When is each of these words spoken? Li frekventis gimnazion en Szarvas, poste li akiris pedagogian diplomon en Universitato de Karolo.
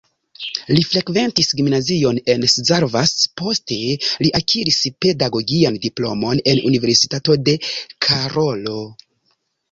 Li 0.75 0.83
frekventis 0.91 1.49
gimnazion 1.57 2.19
en 2.33 2.45
Szarvas, 2.53 3.11
poste 3.41 3.77
li 4.25 4.31
akiris 4.39 4.79
pedagogian 5.07 5.77
diplomon 5.83 6.41
en 6.53 6.63
Universitato 6.71 7.37
de 7.51 7.55
Karolo. 8.07 8.79